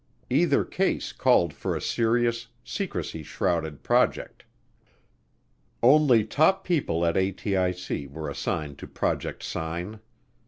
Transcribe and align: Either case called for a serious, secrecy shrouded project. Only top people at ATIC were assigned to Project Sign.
Either 0.31 0.65
case 0.65 1.11
called 1.13 1.53
for 1.53 1.75
a 1.75 1.79
serious, 1.79 2.47
secrecy 2.63 3.21
shrouded 3.21 3.83
project. 3.83 4.43
Only 5.83 6.25
top 6.25 6.63
people 6.63 7.05
at 7.05 7.13
ATIC 7.13 8.09
were 8.09 8.27
assigned 8.27 8.79
to 8.79 8.87
Project 8.87 9.43
Sign. 9.43 9.99